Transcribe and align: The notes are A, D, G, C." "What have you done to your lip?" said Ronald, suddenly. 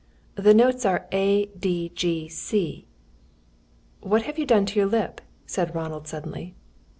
The 0.33 0.55
notes 0.55 0.83
are 0.83 1.05
A, 1.11 1.45
D, 1.55 1.91
G, 1.93 2.27
C." 2.27 2.87
"What 3.99 4.23
have 4.23 4.39
you 4.39 4.47
done 4.47 4.65
to 4.65 4.79
your 4.79 4.89
lip?" 4.89 5.21
said 5.45 5.75
Ronald, 5.75 6.07
suddenly. 6.07 6.55